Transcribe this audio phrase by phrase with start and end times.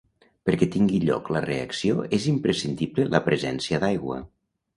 [0.49, 4.21] Perquè tingui lloc la reacció és imprescindible la presència d'aigua.